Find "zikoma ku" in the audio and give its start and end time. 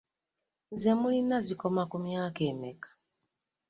1.47-1.97